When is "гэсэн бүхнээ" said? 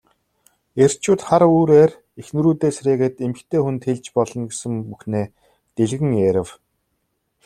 4.49-5.25